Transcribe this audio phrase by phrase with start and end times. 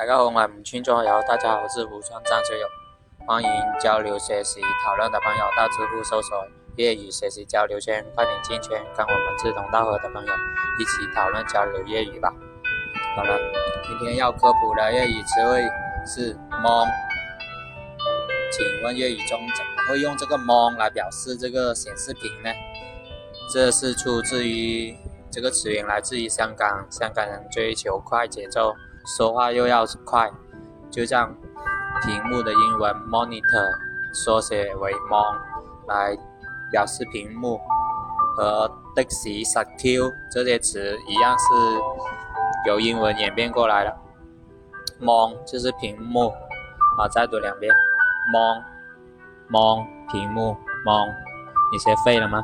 [0.00, 2.66] 大家好，我们群中好友，大家好，我是吴川张学友，
[3.26, 6.42] 欢迎交流学习讨论的朋友到知乎搜索
[6.78, 10.32] “粤语学习交流圈”，快点进圈，跟我们志同道合的朋友
[10.78, 12.32] 一起讨论交流粤语吧。
[13.14, 13.38] 好了，
[13.86, 15.62] 今天要科普的粤语词汇
[16.06, 16.86] 是 m o
[18.50, 22.48] 请问粤语中怎么会用这个 m o 来表示这个显示屏呢？
[23.52, 24.96] 这是出自于
[25.30, 28.72] 这个词源来自于香港，香港人追求快节奏。
[29.06, 30.30] 说话又要快，
[30.90, 31.34] 就像
[32.02, 33.70] 屏幕的英文 monitor
[34.12, 35.38] 缩写为 mon
[35.86, 36.16] 来
[36.70, 37.58] 表示屏幕，
[38.36, 43.96] 和 d i x i s e c u r 这些词一样是由英文演变过来的。
[45.00, 46.30] mon 就是屏幕，
[46.98, 47.72] 好，再读两遍
[48.32, 48.62] mon
[49.50, 51.08] mon 屏幕 mon，
[51.72, 52.42] 你学会了吗？